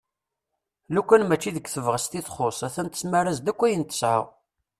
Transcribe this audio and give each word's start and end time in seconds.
Lukan 0.93 1.23
mačči 1.27 1.51
deg 1.55 1.65
tebɣest 1.69 2.11
i 2.19 2.21
txu 2.25 2.43
a-t-an 2.67 2.87
tesmar-as-d 2.89 3.47
akk 3.51 3.61
ayen 3.65 3.83
tesɛa. 3.85 4.19